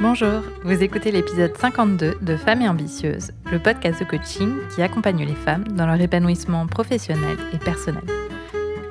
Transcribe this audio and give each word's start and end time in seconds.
Bonjour, 0.00 0.42
vous 0.64 0.82
écoutez 0.82 1.12
l'épisode 1.12 1.56
52 1.56 2.18
de 2.22 2.36
Femmes 2.36 2.62
et 2.62 2.68
Ambitieuses, 2.68 3.32
le 3.52 3.58
podcast 3.58 4.00
de 4.00 4.06
coaching 4.06 4.54
qui 4.74 4.82
accompagne 4.82 5.26
les 5.26 5.34
femmes 5.34 5.68
dans 5.68 5.86
leur 5.86 6.00
épanouissement 6.00 6.66
professionnel 6.66 7.36
et 7.52 7.58
personnel. 7.58 8.04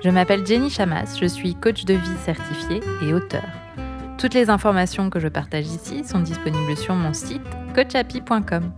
Je 0.04 0.10
m'appelle 0.10 0.46
Jenny 0.46 0.70
Chamas, 0.70 1.18
je 1.20 1.26
suis 1.26 1.56
coach 1.56 1.86
de 1.86 1.96
vie 1.96 2.18
certifiée 2.24 2.82
et 3.02 3.14
auteur. 3.14 3.44
Toutes 4.20 4.34
les 4.34 4.50
informations 4.50 5.10
que 5.10 5.20
je 5.20 5.28
partage 5.28 5.66
ici 5.66 6.04
sont 6.04 6.20
disponibles 6.20 6.78
sur 6.78 6.94
mon 6.94 7.14
site 7.14 7.42
coachapi.com. 7.74 8.72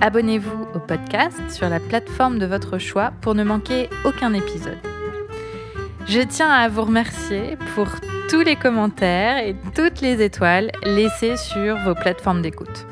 Abonnez-vous 0.00 0.66
au 0.74 0.80
podcast 0.80 1.38
sur 1.50 1.68
la 1.68 1.80
plateforme 1.80 2.38
de 2.38 2.46
votre 2.46 2.78
choix 2.78 3.12
pour 3.20 3.34
ne 3.34 3.44
manquer 3.44 3.88
aucun 4.04 4.34
épisode. 4.34 4.78
Je 6.06 6.20
tiens 6.20 6.50
à 6.50 6.68
vous 6.68 6.82
remercier 6.82 7.56
pour 7.74 7.86
tous 8.28 8.40
les 8.40 8.56
commentaires 8.56 9.38
et 9.38 9.54
toutes 9.74 10.00
les 10.00 10.22
étoiles 10.22 10.70
laissées 10.82 11.36
sur 11.36 11.76
vos 11.78 11.94
plateformes 11.94 12.42
d'écoute. 12.42 12.86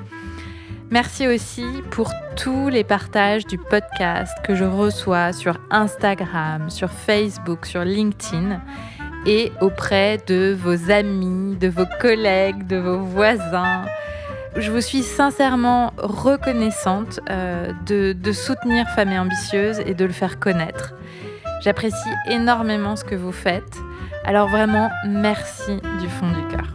Merci 0.91 1.27
aussi 1.27 1.65
pour 1.91 2.13
tous 2.37 2.69
les 2.69 2.85
partages 2.85 3.47
du 3.47 3.57
podcast 3.57 4.37
que 4.45 4.55
je 4.55 4.65
reçois 4.65 5.33
sur 5.33 5.59
Instagram, 5.71 6.69
sur 6.69 6.91
Facebook, 6.91 7.65
sur 7.65 7.85
LinkedIn 7.85 8.61
et 9.25 9.53
auprès 9.61 10.19
de 10.27 10.57
vos 10.59 10.91
amis, 10.91 11.57
de 11.57 11.69
vos 11.69 11.87
collègues, 12.01 12.67
de 12.67 12.77
vos 12.77 12.99
voisins. 12.99 13.85
Je 14.57 14.71
vous 14.71 14.83
suis 14.83 15.03
sincèrement 15.03 15.95
reconnaissante 15.97 17.21
euh, 17.31 17.73
de, 17.87 18.33
soutenir 18.33 18.87
Femmes 18.95 19.13
et 19.13 19.19
Ambitieuses 19.19 19.81
et 19.87 19.95
de 19.95 20.05
le 20.05 20.13
faire 20.13 20.39
connaître. 20.39 20.93
J'apprécie 21.63 22.11
énormément 22.29 22.97
ce 22.97 23.05
que 23.05 23.15
vous 23.15 23.33
faites. 23.33 23.79
Alors 24.25 24.49
vraiment, 24.49 24.89
merci 25.05 25.77
du 26.01 26.09
fond 26.09 26.31
du 26.31 26.47
cœur. 26.47 26.73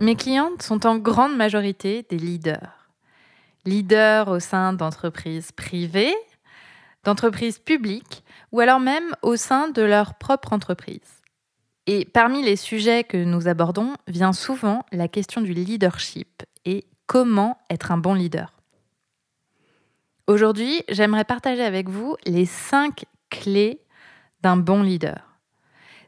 Mes 0.00 0.16
clientes 0.16 0.60
sont 0.60 0.86
en 0.86 0.98
grande 0.98 1.34
majorité 1.34 2.04
des 2.10 2.18
leaders. 2.18 2.90
Leaders 3.64 4.28
au 4.28 4.38
sein 4.38 4.74
d'entreprises 4.74 5.50
privées, 5.50 6.14
d'entreprises 7.04 7.58
publiques 7.58 8.22
ou 8.52 8.60
alors 8.60 8.80
même 8.80 9.16
au 9.22 9.36
sein 9.36 9.68
de 9.68 9.80
leur 9.80 10.14
propre 10.14 10.52
entreprise. 10.52 11.22
Et 11.86 12.04
parmi 12.04 12.42
les 12.42 12.56
sujets 12.56 13.02
que 13.02 13.16
nous 13.16 13.48
abordons 13.48 13.94
vient 14.06 14.34
souvent 14.34 14.84
la 14.92 15.08
question 15.08 15.40
du 15.40 15.54
leadership 15.54 16.42
et 16.66 16.84
comment 17.06 17.56
être 17.70 17.92
un 17.92 17.98
bon 17.98 18.12
leader. 18.12 18.52
Aujourd'hui, 20.26 20.82
j'aimerais 20.90 21.24
partager 21.24 21.62
avec 21.62 21.88
vous 21.88 22.16
les 22.26 22.44
cinq 22.44 23.04
clés 23.40 23.80
d'un 24.42 24.56
bon 24.56 24.82
leader. 24.82 25.38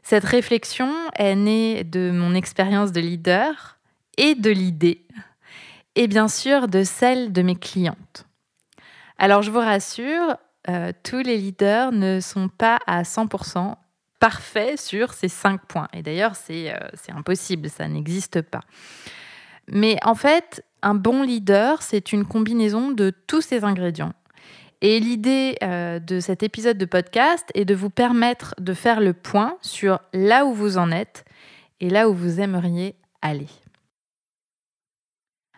Cette 0.03 0.23
réflexion 0.23 0.93
est 1.15 1.35
née 1.35 1.83
de 1.83 2.11
mon 2.11 2.33
expérience 2.33 2.91
de 2.91 3.01
leader 3.01 3.77
et 4.17 4.35
de 4.35 4.49
l'idée, 4.49 5.05
et 5.95 6.07
bien 6.07 6.27
sûr 6.27 6.67
de 6.67 6.83
celle 6.83 7.33
de 7.33 7.41
mes 7.41 7.55
clientes. 7.55 8.25
Alors 9.17 9.41
je 9.41 9.51
vous 9.51 9.59
rassure, 9.59 10.37
euh, 10.69 10.91
tous 11.03 11.19
les 11.19 11.37
leaders 11.37 11.91
ne 11.91 12.19
sont 12.19 12.49
pas 12.49 12.79
à 12.87 13.03
100% 13.03 13.75
parfaits 14.19 14.79
sur 14.79 15.13
ces 15.13 15.27
cinq 15.27 15.65
points. 15.65 15.87
Et 15.93 16.01
d'ailleurs, 16.01 16.35
c'est 16.35 16.73
euh, 16.73 16.77
impossible, 17.15 17.69
ça 17.69 17.87
n'existe 17.87 18.41
pas. 18.41 18.61
Mais 19.67 19.97
en 20.03 20.15
fait, 20.15 20.63
un 20.81 20.95
bon 20.95 21.23
leader, 21.23 21.81
c'est 21.81 22.13
une 22.13 22.25
combinaison 22.25 22.91
de 22.91 23.11
tous 23.27 23.41
ces 23.41 23.63
ingrédients. 23.63 24.13
Et 24.81 24.99
l'idée 24.99 25.57
euh, 25.63 25.99
de 25.99 26.19
cet 26.19 26.43
épisode 26.43 26.77
de 26.77 26.85
podcast 26.85 27.49
est 27.55 27.65
de 27.65 27.73
vous 27.73 27.89
permettre 27.89 28.53
de 28.59 28.73
faire 28.73 28.99
le 28.99 29.13
point 29.13 29.57
sur 29.61 29.99
là 30.13 30.45
où 30.45 30.53
vous 30.53 30.77
en 30.77 30.91
êtes 30.91 31.25
et 31.79 31.89
là 31.89 32.09
où 32.09 32.13
vous 32.13 32.39
aimeriez 32.39 32.95
aller. 33.21 33.49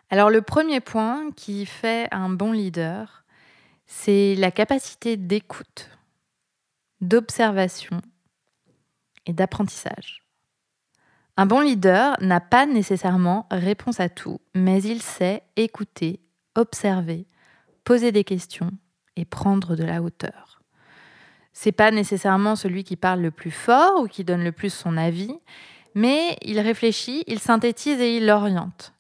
Alors 0.10 0.30
le 0.30 0.42
premier 0.42 0.80
point 0.80 1.32
qui 1.36 1.66
fait 1.66 2.08
un 2.12 2.30
bon 2.30 2.54
leader, 2.54 3.26
c'est 3.88 4.36
la 4.36 4.52
capacité 4.52 5.18
d'écoute, 5.18 5.90
d'observation 7.02 8.02
et 9.26 9.34
d'apprentissage. 9.34 10.24
Un 11.36 11.46
bon 11.46 11.60
leader 11.60 12.16
n'a 12.22 12.40
pas 12.40 12.66
nécessairement 12.66 13.48
réponse 13.52 14.00
à 14.00 14.08
tout, 14.08 14.40
mais 14.56 14.82
il 14.82 15.02
sait 15.02 15.44
écouter, 15.58 16.22
observer, 16.56 17.28
poser 17.84 18.12
des 18.12 18.24
questions 18.24 18.72
et 19.20 19.26
prendre 19.26 19.76
de 19.76 19.84
la 19.84 20.02
hauteur. 20.02 20.62
C'est 21.52 21.72
pas 21.72 21.92
nécessairement 21.92 22.56
celui 22.56 22.84
qui 22.84 22.96
parle 22.96 23.22
le 23.22 23.32
plus 23.32 23.52
fort 23.52 24.02
ou 24.02 24.08
qui 24.08 24.24
donne 24.24 24.44
le 24.44 24.52
plus 24.52 24.74
son 24.74 24.96
avis, 24.96 25.36
mais 25.94 26.38
il 26.42 26.60
réfléchit, 26.60 27.24
il 27.28 27.40
synthétise 27.40 28.00
et 28.00 28.16
il 28.16 28.30
oriente. 28.30 28.94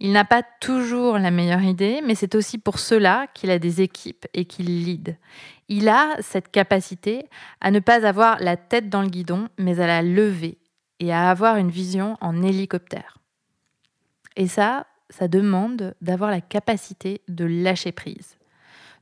Il 0.00 0.10
n'a 0.10 0.24
pas 0.24 0.42
toujours 0.60 1.16
la 1.18 1.30
meilleure 1.30 1.62
idée, 1.62 2.00
mais 2.04 2.16
c'est 2.16 2.34
aussi 2.34 2.58
pour 2.58 2.80
cela 2.80 3.28
qu'il 3.34 3.50
a 3.50 3.60
des 3.60 3.82
équipes 3.82 4.26
et 4.34 4.46
qu'il 4.46 4.84
lead. 4.84 5.16
Il 5.68 5.88
a 5.88 6.16
cette 6.20 6.50
capacité 6.50 7.26
à 7.60 7.70
ne 7.70 7.78
pas 7.78 8.04
avoir 8.04 8.40
la 8.40 8.56
tête 8.56 8.88
dans 8.88 9.02
le 9.02 9.08
guidon, 9.08 9.46
mais 9.58 9.78
à 9.78 9.86
la 9.86 10.02
lever 10.02 10.58
et 10.98 11.12
à 11.12 11.30
avoir 11.30 11.56
une 11.56 11.70
vision 11.70 12.16
en 12.20 12.42
hélicoptère. 12.42 13.18
Et 14.36 14.48
ça, 14.48 14.86
ça 15.08 15.28
demande 15.28 15.94
d'avoir 16.00 16.30
la 16.30 16.40
capacité 16.40 17.20
de 17.28 17.44
lâcher 17.44 17.92
prise, 17.92 18.36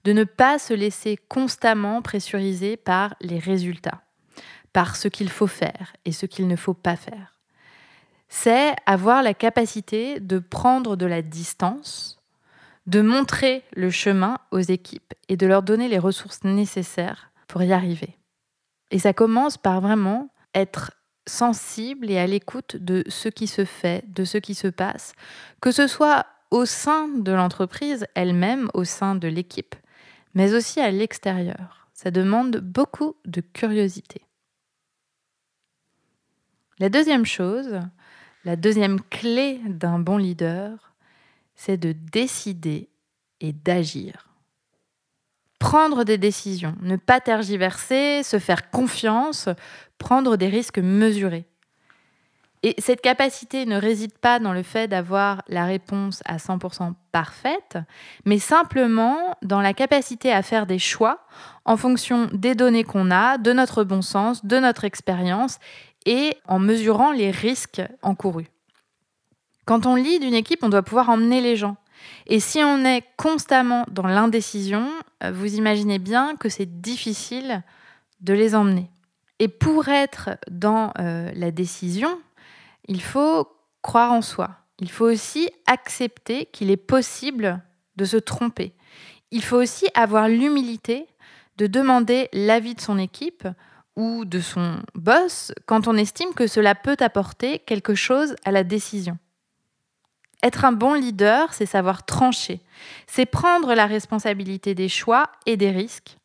de 0.05 0.13
ne 0.13 0.25
pas 0.25 0.59
se 0.59 0.75
laisser 0.75 1.19
constamment 1.29 2.03
pressuriser 2.03 2.77
par 2.77 3.15
les 3.21 3.39
résultats, 3.39 4.03
par 4.73 4.97
ce 4.97 5.09
qu'il 5.09 5.29
faut 5.29 5.47
faire 5.47 5.93
et 6.05 6.13
ce 6.13 6.27
qu'il 6.27 6.49
ne 6.49 6.57
faut 6.57 6.75
pas 6.75 6.97
faire. 6.97 7.37
C'est 8.29 8.75
avoir 8.87 9.23
la 9.23 9.35
capacité 9.35 10.21
de 10.21 10.39
prendre 10.39 10.97
de 10.97 11.07
la 11.07 11.21
distance, 11.21 12.21
de 12.87 13.03
montrer 13.03 13.65
le 13.75 13.91
chemin 13.91 14.39
aux 14.53 14.61
équipes 14.61 15.15
et 15.29 15.37
de 15.37 15.47
leur 15.47 15.63
donner 15.63 15.89
les 15.89 15.99
ressources 15.99 16.45
nécessaires 16.45 17.31
pour 17.49 17.63
y 17.63 17.73
arriver. 17.73 18.17
Et 18.91 18.99
ça 18.99 19.13
commence 19.13 19.59
par 19.59 19.81
vraiment 19.81 20.31
être 20.55 20.93
sensible 21.27 22.11
et 22.11 22.19
à 22.19 22.27
l'écoute 22.27 22.77
de 22.77 23.05
ce 23.09 23.29
qui 23.29 23.47
se 23.47 23.65
fait, 23.65 24.05
de 24.09 24.25
ce 24.25 24.39
qui 24.39 24.55
se 24.55 24.69
passe, 24.69 25.13
que 25.61 25.71
ce 25.71 25.87
soit 25.87 26.27
au 26.51 26.65
sein 26.65 27.09
de 27.09 27.33
l'entreprise 27.33 28.07
elle-même, 28.15 28.69
au 28.75 28.85
sein 28.85 29.15
de 29.15 29.29
l'équipe, 29.29 29.77
mais 30.35 30.55
aussi 30.55 30.81
à 30.81 30.91
l'extérieur. 30.91 31.89
Ça 31.93 32.11
demande 32.11 32.57
beaucoup 32.57 33.17
de 33.25 33.41
curiosité. 33.41 34.23
La 36.79 36.89
deuxième 36.89 37.27
chose, 37.27 37.81
la 38.45 38.57
deuxième 38.57 39.03
clé 39.03 39.61
d'un 39.67 39.99
bon 39.99 40.17
leader, 40.17 40.95
c'est 41.55 41.77
de 41.77 41.93
décider 41.93 42.89
et 43.41 43.53
d'agir. 43.53 44.29
Prendre 45.59 46.05
des 46.05 46.17
décisions, 46.17 46.75
ne 46.81 46.97
pas 46.97 47.21
tergiverser, 47.21 48.23
se 48.23 48.39
faire 48.39 48.71
confiance, 48.71 49.51
prendre 49.99 50.37
des 50.37 50.49
risques 50.49 50.79
mesurés. 50.79 51.50
Et 52.63 52.75
cette 52.79 53.01
capacité 53.01 53.65
ne 53.65 53.77
réside 53.77 54.17
pas 54.19 54.39
dans 54.39 54.53
le 54.53 54.63
fait 54.63 54.87
d'avoir 54.87 55.43
la 55.49 55.65
réponse 55.65 56.23
à 56.27 56.37
100% 56.37 56.93
parfaite, 57.11 57.79
mais 58.27 58.39
simplement 58.39 59.35
dans 59.43 59.63
la 59.63 59.73
capacité 59.73 60.31
à 60.31 60.43
faire 60.43 60.67
des 60.67 60.79
choix 60.79 61.25
en 61.65 61.79
fonction 61.79 62.29
des 62.33 62.55
données 62.55 62.85
qu'on 62.85 63.11
a, 63.11 63.39
de 63.39 63.55
notre 63.55 63.83
bon 63.83 64.03
sens, 64.03 64.45
de 64.45 64.59
notre 64.59 64.85
expérience 64.85 65.59
et 66.05 66.37
en 66.47 66.59
mesurant 66.59 67.13
les 67.13 67.31
risques 67.31 67.83
encourus. 68.03 68.49
Quand 69.65 69.87
on 69.87 69.95
lit 69.95 70.19
d'une 70.19 70.35
équipe, 70.35 70.63
on 70.63 70.69
doit 70.69 70.83
pouvoir 70.83 71.09
emmener 71.09 71.41
les 71.41 71.57
gens. 71.57 71.77
Et 72.27 72.41
si 72.41 72.59
on 72.63 72.85
est 72.85 73.05
constamment 73.17 73.85
dans 73.91 74.07
l'indécision, 74.07 74.89
euh, 75.23 75.33
vous 75.33 75.55
imaginez 75.55 75.99
bien 75.99 76.37
que 76.37 76.49
c'est 76.49 76.81
difficile 76.81 77.63
de 78.21 78.33
les 78.33 78.55
emmener. 78.55 78.91
Et 79.39 79.49
pour 79.49 79.89
être 79.89 80.31
dans 80.51 80.93
euh, 80.99 81.31
la 81.35 81.51
décision, 81.51 82.19
il 82.89 83.03
faut 83.03 83.49
croire 83.83 84.13
en 84.13 84.23
soi. 84.23 84.51
Il 84.79 84.91
faut 84.91 85.05
aussi 85.05 85.51
accepter 85.67 86.47
qu'il 86.47 86.71
est 86.71 86.77
possible 86.77 87.63
de 87.97 88.05
se 88.05 88.17
tromper. 88.17 88.73
Il 89.31 89.45
faut 89.45 89.59
aussi 89.59 89.87
avoir 89.95 90.29
l'humilité 90.29 91.07
de 91.57 91.67
demander 91.67 92.29
l'avis 92.33 92.75
de 92.75 92.81
son 92.81 92.99
équipe 92.99 93.47
ou 93.97 94.25
de 94.25 94.41
son 94.41 94.83
boss 94.95 95.53
quand 95.67 95.87
on 95.87 95.97
estime 95.97 96.33
que 96.35 96.47
cela 96.47 96.75
peut 96.75 96.97
apporter 97.01 97.59
quelque 97.61 97.95
chose 97.95 98.35
à 98.45 98.51
la 98.51 98.65
décision. 98.65 99.19
Être 100.43 100.65
un 100.65 100.73
bon 100.73 100.95
leader, 100.95 101.53
c'est 101.53 101.67
savoir 101.67 102.07
trancher, 102.07 102.61
c'est 103.07 103.27
prendre 103.27 103.75
la 103.75 103.87
responsabilité 103.87 104.75
des 104.75 104.89
choix 104.89 105.31
et 105.45 105.59
des 105.59 105.71
risques. 105.71 106.17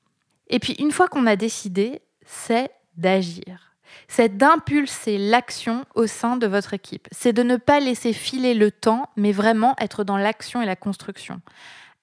Et 0.48 0.60
puis 0.60 0.74
une 0.80 0.92
fois 0.92 1.10
qu'on 1.10 1.28
a 1.28 1.36
décidé, 1.36 2.02
c'est 2.26 2.72
d'agir 2.96 3.75
c'est 4.08 4.38
d'impulser 4.38 5.18
l'action 5.18 5.86
au 5.96 6.08
sein 6.08 6.38
de 6.38 6.48
votre 6.48 6.74
équipe. 6.74 7.08
C'est 7.12 7.34
de 7.34 7.44
ne 7.44 7.58
pas 7.58 7.80
laisser 7.80 8.14
filer 8.14 8.54
le 8.54 8.72
temps, 8.72 9.10
mais 9.16 9.32
vraiment 9.32 9.76
être 9.80 10.04
dans 10.04 10.18
l'action 10.18 10.62
et 10.62 10.66
la 10.66 10.76
construction. 10.76 11.42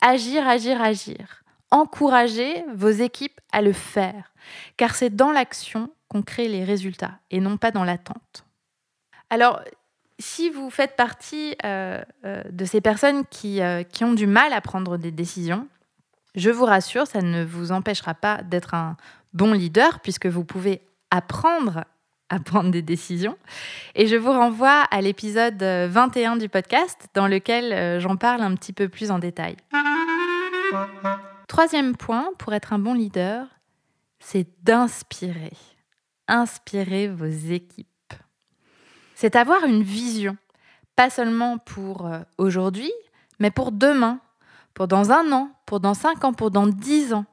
Agir, 0.01 0.47
agir, 0.47 0.83
agir. 0.83 1.43
Encouragez 1.71 2.65
vos 2.75 2.91
équipes 2.91 3.41
à 3.53 3.63
le 3.63 3.73
faire, 3.73 4.33
car 4.77 4.95
c'est 4.95 5.15
dans 5.15 5.33
l'action 5.33 5.91
qu'on 6.09 6.23
crée 6.23 6.49
les 6.49 6.65
résultats 6.65 7.19
et 7.31 7.41
non 7.41 7.57
pas 7.57 7.71
dans 7.71 7.85
l'attente. 7.85 8.45
Alors, 9.31 9.63
si 10.19 10.51
vous 10.51 10.71
faites 10.71 10.97
partie 10.97 11.57
euh, 11.65 12.03
euh, 12.25 12.43
de 12.51 12.65
ces 12.65 12.81
personnes 12.81 13.25
qui, 13.27 13.63
euh, 13.63 13.83
qui 13.83 14.05
ont 14.05 14.13
du 14.13 14.27
mal 14.27 14.53
à 14.53 14.61
prendre 14.61 14.99
des 14.99 15.11
décisions, 15.11 15.67
je 16.35 16.51
vous 16.51 16.65
rassure, 16.65 17.07
ça 17.07 17.21
ne 17.21 17.45
vous 17.45 17.73
empêchera 17.73 18.15
pas 18.15 18.43
d'être 18.43 18.75
un 18.75 18.97
bon 19.33 19.53
leader 19.53 20.01
puisque 20.01 20.27
vous 20.27 20.45
pouvez 20.45 20.83
apprendre 21.13 21.85
à 22.29 22.41
prendre 22.41 22.71
des 22.71 22.83
décisions. 22.83 23.37
Et 23.95 24.07
je 24.07 24.17
vous 24.17 24.33
renvoie 24.33 24.81
à 24.91 25.01
l'épisode 25.01 25.63
21 25.63 26.37
du 26.37 26.49
podcast 26.49 27.09
dans 27.15 27.29
lequel 27.29 28.01
j'en 28.01 28.17
parle 28.17 28.41
un 28.41 28.55
petit 28.55 28.73
peu 28.73 28.89
plus 28.89 29.11
en 29.11 29.19
détail. 29.19 29.57
Troisième 31.47 31.97
point 31.97 32.31
pour 32.39 32.55
être 32.55 32.73
un 32.73 32.79
bon 32.79 32.95
leader, 32.95 33.47
c'est 34.19 34.47
d'inspirer. 34.63 35.53
Inspirer 36.27 37.09
vos 37.09 37.27
équipes. 37.27 38.15
C'est 39.15 39.37
avoir 39.37 39.65
une 39.65 39.83
vision, 39.83 40.37
pas 40.97 41.11
seulement 41.11 41.59
pour 41.59 42.07
euh, 42.07 42.21
aujourd'hui, 42.39 42.91
mais 43.39 43.51
pour 43.51 43.71
demain, 43.71 44.19
pour 44.73 44.89
dans 44.89 45.13
un 45.13 45.31
an, 45.33 45.51
pour 45.67 45.81
dans 45.81 45.95
cinq 45.95 46.25
ans, 46.25 46.33
pour 46.33 46.51
dans 46.51 46.67
dix 46.67 47.13
ans. 47.13 47.27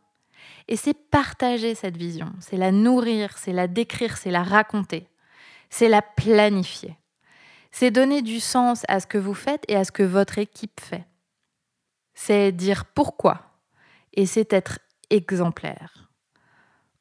Et 0.71 0.75
c'est 0.75 0.93
partager 0.93 1.73
cette 1.73 1.97
vision, 1.97 2.31
c'est 2.39 2.55
la 2.55 2.71
nourrir, 2.71 3.39
c'est 3.39 3.51
la 3.51 3.67
décrire, 3.67 4.17
c'est 4.17 4.29
la 4.29 4.43
raconter, 4.43 5.07
c'est 5.71 5.89
la 5.89 6.03
planifier. 6.03 6.95
C'est 7.71 7.89
donner 7.89 8.21
du 8.21 8.39
sens 8.39 8.83
à 8.87 8.99
ce 8.99 9.07
que 9.07 9.17
vous 9.17 9.33
faites 9.33 9.63
et 9.67 9.75
à 9.75 9.83
ce 9.83 9.91
que 9.91 10.03
votre 10.03 10.37
équipe 10.37 10.79
fait. 10.79 11.05
C'est 12.13 12.51
dire 12.51 12.85
pourquoi, 12.85 13.41
et 14.13 14.27
c'est 14.27 14.53
être 14.53 14.77
exemplaire. 15.09 16.11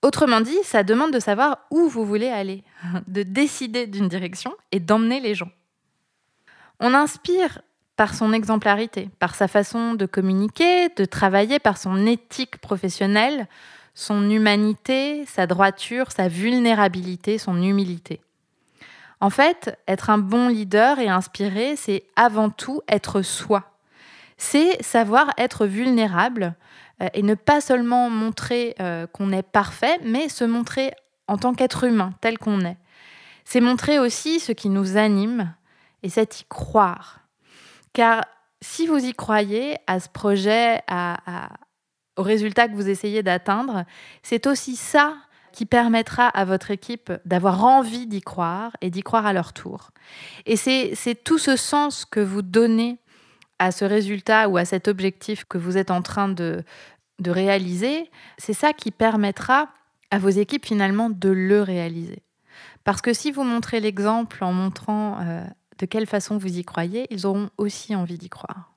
Autrement 0.00 0.41
dit, 0.41 0.56
ça 0.64 0.82
demande 0.82 1.12
de 1.12 1.21
savoir 1.21 1.67
où 1.71 1.88
vous 1.88 2.06
voulez 2.06 2.29
aller, 2.29 2.64
de 3.06 3.23
décider 3.23 3.87
d'une 3.87 4.09
direction 4.09 4.56
et 4.73 4.81
d'emmener 4.81 5.21
les 5.21 5.35
gens. 5.35 5.53
On 6.81 6.94
inspire 6.94 7.61
par 7.99 8.15
son 8.15 8.33
exemplarité, 8.33 9.11
par 9.19 9.35
sa 9.35 9.49
façon 9.49 9.95
de 9.95 10.06
communiquer, 10.06 10.89
de 10.91 11.05
travailler, 11.05 11.59
par 11.59 11.77
son 11.77 12.06
éthique 12.06 12.59
professionnelle, 12.59 13.49
son 13.93 14.31
humanité, 14.31 15.27
sa 15.27 15.49
droiture, 15.49 16.12
sa 16.12 16.29
vulnérabilité, 16.29 17.39
son 17.39 17.61
humilité. 17.61 18.21
En 19.21 19.31
fait, 19.31 19.77
être 19.89 20.11
un 20.11 20.19
bon 20.19 20.47
leader 20.47 21.00
et 21.00 21.09
inspiré, 21.09 21.75
c'est 21.75 22.05
avant 22.15 22.50
tout 22.50 22.83
être 22.89 23.21
soi. 23.23 23.73
C'est 24.37 24.81
savoir 24.81 25.33
être 25.37 25.67
vulnérable, 25.67 26.55
euh, 27.03 27.09
et 27.15 27.25
ne 27.25 27.35
pas 27.35 27.61
seulement 27.61 28.11
montrer 28.11 28.77
euh, 28.79 29.09
qu'on 29.09 29.33
est 29.33 29.43
parfait, 29.43 29.99
mais 30.05 30.29
se 30.29 30.45
montrer 30.45 30.93
en 31.27 31.37
tant 31.37 31.53
qu'être 31.53 31.83
humain, 31.83 32.12
tel 32.21 32.39
qu'on 32.39 32.61
est. 32.61 32.77
C'est 33.45 33.61
montrer 33.61 33.99
aussi 33.99 34.39
ce 34.39 34.53
qui 34.53 34.69
nous 34.69 34.97
anime, 34.97 35.53
et 36.05 36.11
c'est 36.11 36.43
y 36.43 36.45
croire. 36.45 37.19
Car 37.93 38.25
si 38.61 38.87
vous 38.87 39.05
y 39.05 39.14
croyez 39.14 39.76
à 39.87 40.00
ce 40.00 40.08
projet, 40.08 40.81
au 42.17 42.23
résultat 42.23 42.69
que 42.69 42.75
vous 42.75 42.88
essayez 42.88 43.23
d'atteindre, 43.23 43.85
c'est 44.23 44.46
aussi 44.46 44.76
ça 44.76 45.17
qui 45.52 45.67
permettra 45.67 46.29
à 46.29 46.44
votre 46.44 46.70
équipe 46.70 47.12
d'avoir 47.25 47.64
envie 47.64 48.06
d'y 48.06 48.20
croire 48.20 48.76
et 48.81 48.90
d'y 48.90 49.02
croire 49.02 49.26
à 49.26 49.32
leur 49.32 49.52
tour. 49.52 49.90
Et 50.46 50.56
c'est 50.56 51.25
tout 51.25 51.38
ce 51.38 51.56
sens 51.56 52.05
que 52.05 52.20
vous 52.20 52.43
donnez 52.43 52.99
à 53.58 53.73
ce 53.73 53.85
résultat 53.85 54.49
ou 54.49 54.56
à 54.56 54.64
cet 54.64 54.87
objectif 54.87 55.44
que 55.44 55.58
vous 55.58 55.76
êtes 55.76 55.90
en 55.90 56.02
train 56.02 56.29
de, 56.29 56.62
de 57.19 57.31
réaliser, 57.31 58.11
c'est 58.37 58.52
ça 58.52 58.73
qui 58.73 58.90
permettra 58.90 59.69
à 60.11 60.19
vos 60.19 60.29
équipes 60.29 60.64
finalement 60.64 61.11
de 61.11 61.29
le 61.29 61.62
réaliser. 61.62 62.23
Parce 62.85 63.02
que 63.02 63.12
si 63.12 63.31
vous 63.32 63.44
montrez 63.44 63.81
l'exemple 63.81 64.43
en 64.43 64.52
montrant 64.52 65.19
euh, 65.20 65.44
de 65.79 65.87
quelle 65.87 66.07
façon 66.07 66.37
vous 66.37 66.59
y 66.59 66.65
croyez, 66.65 67.07
ils 67.11 67.27
auront 67.27 67.51
aussi 67.57 67.95
envie 67.95 68.19
d'y 68.19 68.29
croire. 68.29 68.75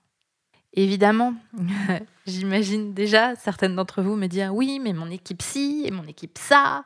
Évidemment, 0.73 1.33
j'imagine 2.25 2.93
déjà 2.93 3.35
certaines 3.35 3.75
d'entre 3.75 4.01
vous 4.01 4.15
me 4.15 4.27
dire 4.27 4.55
oui, 4.55 4.79
mais 4.79 4.93
mon 4.93 5.09
équipe 5.11 5.41
ci 5.41 5.83
et 5.85 5.91
mon 5.91 6.05
équipe 6.05 6.37
ça. 6.37 6.85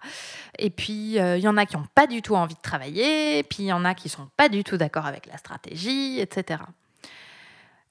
Et 0.58 0.72
puis, 0.72 1.20
euh, 1.20 1.38
il 1.38 1.44
y 1.44 1.48
en 1.48 1.58
a 1.58 1.68
qui 1.68 1.78
n'ont 1.78 1.86
pas 1.94 2.08
du 2.08 2.24
tout 2.24 2.36
envie 2.36 2.56
de 2.56 2.62
travailler, 2.62 3.44
puis 3.44 3.64
il 3.64 3.68
y 3.68 3.74
en 3.74 3.86
a 3.86 3.94
qui 3.94 4.10
sont 4.10 4.28
pas 4.38 4.50
du 4.50 4.64
tout 4.64 4.78
d'accord 4.78 5.06
avec 5.06 5.28
la 5.28 5.38
stratégie, 5.38 6.20
etc. 6.20 6.62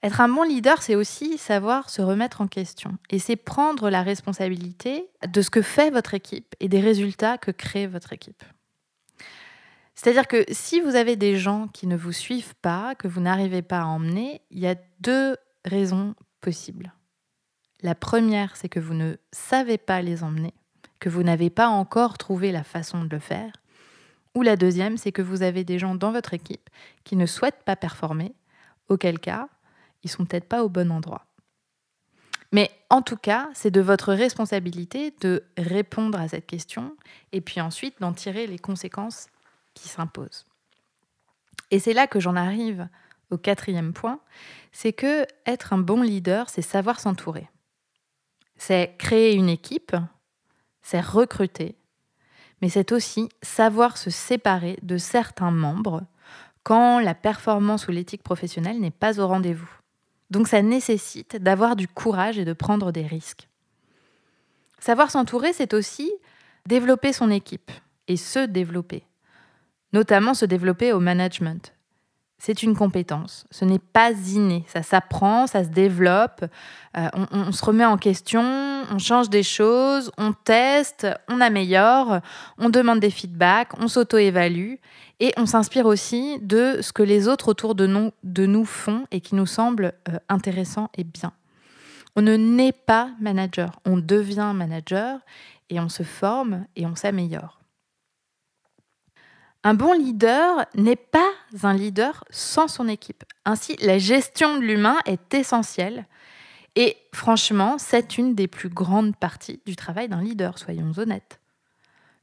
Être 0.03 0.21
un 0.21 0.29
bon 0.29 0.43
leader, 0.43 0.83
c'est 0.83 0.97
aussi 0.97 1.39
savoir 1.39 1.89
se 1.89 2.03
remettre 2.03 2.41
en 2.41 2.47
question. 2.47 2.99
Et 3.09 3.19
c'est 3.19 3.37
prendre 3.37 3.89
la 3.89 4.03
responsabilité 4.03 5.09
de 5.27 5.43
ce 5.43 5.49
que 5.49 5.63
fait 5.63 5.91
votre 5.91 6.13
équipe 6.13 6.55
et 6.61 6.69
des 6.69 6.81
résultats 6.81 7.39
que 7.39 7.51
crée 7.51 7.87
votre 7.87 8.13
équipe. 8.13 8.45
C'est-à-dire 9.95 10.27
que 10.27 10.45
si 10.51 10.81
vous 10.81 10.97
avez 10.97 11.17
des 11.17 11.37
gens 11.37 11.69
qui 11.69 11.87
ne 11.87 11.97
vous 11.97 12.13
suivent 12.13 12.55
pas, 12.57 12.95
que 12.95 13.09
vous 13.09 13.21
n'arrivez 13.21 13.63
pas 13.63 13.81
à 13.81 13.85
emmener, 13.85 14.43
il 14.51 14.59
y 14.59 14.67
a 14.67 14.75
deux 15.01 15.37
raisons 15.65 16.15
possibles. 16.41 16.93
La 17.83 17.95
première, 17.95 18.57
c'est 18.57 18.69
que 18.69 18.81
vous 18.81 18.95
ne 18.95 19.17
savez 19.33 19.79
pas 19.79 20.03
les 20.03 20.25
emmener, 20.25 20.55
que 21.01 21.09
vous 21.09 21.23
n'avez 21.23 21.51
pas 21.51 21.69
encore 21.69 22.19
trouvé 22.19 22.51
la 22.51 22.65
façon 22.65 23.05
de 23.05 23.09
le 23.11 23.21
faire. 23.21 23.53
Ou 24.35 24.43
la 24.43 24.57
deuxième, 24.57 24.97
c'est 24.97 25.13
que 25.13 25.23
vous 25.23 25.43
avez 25.43 25.65
des 25.65 25.79
gens 25.79 25.95
dans 25.95 26.11
votre 26.11 26.35
équipe 26.35 26.71
qui 27.05 27.15
ne 27.15 27.27
souhaitent 27.27 27.63
pas 27.65 27.77
performer, 27.77 28.35
auquel 28.89 29.19
cas, 29.19 29.49
ils 30.03 30.11
sont 30.11 30.25
peut-être 30.25 30.49
pas 30.49 30.65
au 30.65 30.69
bon 30.69 30.91
endroit. 30.91 31.27
Mais 32.53 32.71
en 32.89 33.03
tout 33.03 33.17
cas, 33.17 33.49
c'est 33.53 33.71
de 33.71 33.81
votre 33.81 34.13
responsabilité 34.13 35.13
de 35.21 35.45
répondre 35.57 36.21
à 36.21 36.29
cette 36.29 36.47
question 36.47 36.97
et 37.33 37.41
puis 37.41 37.61
ensuite 37.61 38.01
d'en 38.01 38.13
tirer 38.13 38.47
les 38.47 38.59
conséquences 38.59 39.27
qui 39.75 39.89
s'imposent. 39.89 40.47
Et 41.71 41.79
c'est 41.79 41.93
là 41.93 42.07
que 42.07 42.21
j'en 42.21 42.37
arrive 42.37 42.89
au 43.31 43.39
quatrième 43.39 43.93
point, 43.93 44.21
c'est 44.73 44.93
que 44.93 45.27
être 45.47 45.73
un 45.73 45.79
bon 45.79 46.03
leader, 46.03 46.49
c'est 46.49 46.63
savoir 46.63 47.01
s'entourer. 47.01 47.49
C'est 48.57 48.95
créer 48.99 49.35
une 49.35 49.49
équipe, 49.49 49.97
c'est 50.83 51.01
recruter, 51.01 51.77
mais 52.63 52.69
c'est 52.69 52.93
aussi 52.93 53.29
savoir 53.43 53.97
se 53.97 54.11
séparer 54.11 54.79
de 54.83 54.99
certains 54.99 55.51
membres 55.51 56.03
quand 56.63 56.99
la 57.01 57.15
performance 57.15 57.89
ou 57.89 57.91
l'éthique 57.91 58.23
professionnelle 58.23 58.81
n'est 58.81 58.91
pas 58.91 59.21
au 59.21 59.27
rendez-vous. 59.27 59.71
Donc 60.31 60.49
ça 60.49 60.63
nécessite 60.63 61.37
d'avoir 61.37 61.77
du 61.77 61.89
courage 61.89 62.39
et 62.39 62.45
de 62.45 62.53
prendre 62.53 62.91
des 62.91 63.07
risques. 63.07 63.49
Savoir 64.79 65.11
s'entourer, 65.11 65.53
c'est 65.53 65.75
aussi 65.75 66.11
développer 66.67 67.13
son 67.13 67.31
équipe 67.31 67.71
et 68.09 68.17
se 68.17 68.41
développer, 68.41 69.07
notamment 69.95 70.35
se 70.35 70.45
développer 70.45 70.93
au 70.93 71.01
management. 71.01 71.73
C'est 72.39 72.63
une 72.63 72.77
compétence, 72.77 73.47
ce 73.51 73.65
n'est 73.65 73.79
pas 73.79 74.11
inné, 74.11 74.65
ça 74.67 74.83
s'apprend, 74.83 75.47
ça 75.47 75.65
se 75.65 75.71
développe, 75.71 76.45
euh, 76.97 77.09
on, 77.31 77.53
se 77.53 77.65
remet 77.65 77.87
en 77.87 77.97
question, 77.97 78.43
on 78.91 78.99
change 78.99 79.31
des 79.31 79.45
choses, 79.45 80.11
on 80.19 80.33
teste, 80.33 81.07
on 81.29 81.41
améliore, 81.41 82.21
on 82.59 82.69
demande 82.69 83.01
des 83.01 83.09
feedbacks, 83.09 83.71
on 83.79 83.89
s'auto-évalue 83.89 84.75
et 85.21 85.33
on 85.39 85.47
s'inspire 85.47 85.87
aussi 85.87 86.39
de 86.43 86.81
ce 86.83 86.93
que 86.93 87.05
les 87.05 87.29
autres 87.29 87.49
autour 87.49 87.75
de 87.75 87.87
nous, 87.87 88.11
de 88.25 88.45
nous 88.45 88.67
font 88.67 89.07
et 89.11 89.21
qui 89.23 89.37
nous 89.37 89.47
semble 89.47 89.95
euh, 90.11 90.19
intéressant 90.29 90.91
et 90.99 91.05
bien. 91.05 91.33
On 92.17 92.21
ne 92.21 92.37
naît 92.37 92.73
pas 92.73 93.11
manager, 93.21 93.81
on 93.87 93.97
devient 93.97 94.53
manager 94.55 95.21
et 95.71 95.81
on 95.81 95.89
se 95.89 96.03
forme 96.03 96.67
et 96.77 96.85
on 96.85 96.97
s'améliore. 96.97 97.64
Un 99.67 99.73
bon 99.73 99.95
leader 99.95 100.67
n'est 100.75 100.95
pas 100.95 101.31
un 101.63 101.73
leader 101.73 102.25
sans 102.29 102.69
son 102.69 102.87
équipe. 102.87 103.25
Ainsi, 103.47 103.77
la 103.81 103.97
gestion 103.97 104.59
de 104.59 104.63
l'humain 104.63 104.99
est 105.07 105.33
essentielle. 105.33 106.07
Et 106.77 106.99
franchement, 107.15 107.77
c'est 107.79 108.19
une 108.19 108.35
des 108.35 108.47
plus 108.47 108.69
grandes 108.69 109.17
parties 109.17 109.61
du 109.65 109.75
travail 109.75 110.09
d'un 110.09 110.21
leader, 110.21 110.59
soyons 110.59 110.93
honnêtes. 110.99 111.41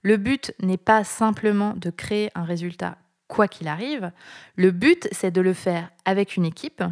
Le 0.03 0.17
but 0.17 0.53
n'est 0.61 0.77
pas 0.77 1.03
simplement 1.03 1.73
de 1.75 1.89
créer 1.89 2.29
un 2.35 2.43
résultat 2.43 2.97
quoi 3.27 3.47
qu'il 3.47 3.67
arrive. 3.67 4.11
Le 4.55 4.71
but, 4.71 5.07
c'est 5.11 5.31
de 5.31 5.41
le 5.41 5.53
faire 5.53 5.89
avec 6.05 6.35
une 6.35 6.45
équipe 6.45 6.83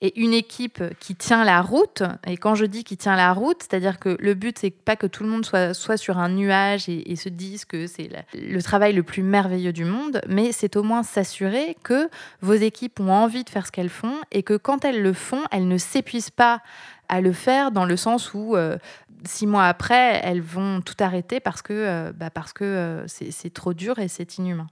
et 0.00 0.20
une 0.20 0.32
équipe 0.32 0.82
qui 1.00 1.16
tient 1.16 1.44
la 1.44 1.60
route. 1.60 2.02
Et 2.26 2.36
quand 2.36 2.54
je 2.54 2.64
dis 2.64 2.84
qui 2.84 2.96
tient 2.96 3.16
la 3.16 3.32
route, 3.32 3.62
c'est-à-dire 3.62 3.98
que 3.98 4.16
le 4.20 4.34
but, 4.34 4.58
c'est 4.58 4.70
pas 4.70 4.96
que 4.96 5.06
tout 5.06 5.24
le 5.24 5.28
monde 5.28 5.44
soit, 5.44 5.74
soit 5.74 5.96
sur 5.96 6.18
un 6.18 6.28
nuage 6.28 6.88
et, 6.88 7.16
se 7.16 7.28
dise 7.28 7.64
que 7.64 7.88
c'est 7.88 8.08
le 8.34 8.62
travail 8.62 8.92
le 8.92 9.02
plus 9.02 9.22
merveilleux 9.22 9.72
du 9.72 9.84
monde, 9.84 10.20
mais 10.28 10.52
c'est 10.52 10.76
au 10.76 10.84
moins 10.84 11.02
s'assurer 11.02 11.76
que 11.82 12.08
vos 12.42 12.54
équipes 12.54 13.00
ont 13.00 13.10
envie 13.10 13.42
de 13.42 13.50
faire 13.50 13.66
ce 13.66 13.72
qu'elles 13.72 13.88
font 13.88 14.14
et 14.30 14.44
que 14.44 14.54
quand 14.54 14.84
elles 14.84 15.02
le 15.02 15.12
font, 15.12 15.42
elles 15.50 15.66
ne 15.66 15.78
s'épuisent 15.78 16.30
pas 16.30 16.62
à 17.08 17.20
le 17.20 17.32
faire 17.32 17.72
dans 17.72 17.84
le 17.84 17.96
sens 17.96 18.34
où 18.34 18.54
euh, 18.54 18.78
six 19.24 19.46
mois 19.46 19.64
après, 19.64 20.20
elles 20.22 20.42
vont 20.42 20.80
tout 20.80 20.94
arrêter 21.00 21.40
parce 21.40 21.62
que 21.62 21.72
euh, 21.72 22.12
bah 22.12 22.30
euh, 22.60 23.04
c'est 23.06 23.52
trop 23.52 23.74
dur 23.74 23.98
et 23.98 24.08
c'est 24.08 24.38
inhumain 24.38 24.68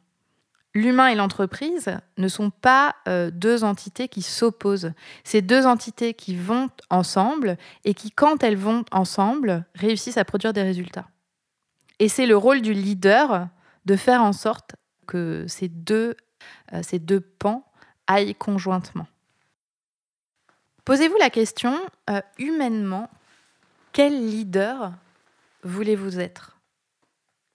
l'humain 0.77 1.09
et 1.09 1.15
l'entreprise 1.15 1.91
ne 2.19 2.29
sont 2.29 2.51
pas 2.51 2.95
euh, 3.09 3.31
deux 3.31 3.65
entités 3.65 4.09
qui 4.09 4.23
s'opposent. 4.23 4.93
C'est 5.25 5.43
deux 5.43 5.67
entités 5.67 6.15
qui 6.15 6.37
vont 6.37 6.69
ensemble 6.91 7.57
et 7.85 7.95
qui, 7.95 8.11
quand 8.11 8.45
elles 8.45 8.57
vont 8.57 8.85
ensemble, 8.93 9.65
réussissent 9.75 10.19
à 10.19 10.25
produire 10.25 10.53
des 10.53 10.63
résultats. 10.63 11.09
Et 11.99 12.09
c'est 12.09 12.27
le 12.27 12.37
rôle 12.37 12.61
du 12.61 12.75
leader 12.75 13.49
de 13.87 13.97
faire 13.97 14.23
en 14.23 14.33
sorte 14.33 14.77
que 15.07 15.47
ces 15.49 15.69
deux, 15.69 16.17
euh, 16.73 17.21
pans 17.39 17.65
aillent 18.07 18.35
conjointement. 18.35 19.07
Posez-vous 20.85 21.17
la 21.19 21.31
question, 21.31 21.75
euh, 22.11 22.21
humainement, 22.39 23.11
quel 23.93 24.29
leader 24.29 24.93
voulez-vous 25.63 26.21
être? 26.21 26.59